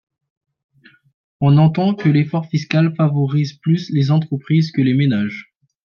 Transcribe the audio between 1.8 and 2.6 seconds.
que l’effort